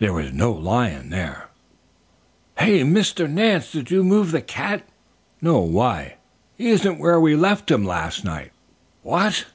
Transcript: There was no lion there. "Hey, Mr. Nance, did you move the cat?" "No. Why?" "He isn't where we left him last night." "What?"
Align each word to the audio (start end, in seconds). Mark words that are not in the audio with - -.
There 0.00 0.12
was 0.12 0.34
no 0.34 0.52
lion 0.52 1.08
there. 1.08 1.48
"Hey, 2.58 2.80
Mr. 2.82 3.26
Nance, 3.26 3.72
did 3.72 3.90
you 3.90 4.04
move 4.04 4.30
the 4.30 4.42
cat?" 4.42 4.82
"No. 5.40 5.60
Why?" 5.60 6.16
"He 6.58 6.68
isn't 6.68 6.98
where 6.98 7.18
we 7.18 7.34
left 7.34 7.70
him 7.70 7.82
last 7.82 8.22
night." 8.22 8.52
"What?" 9.02 9.46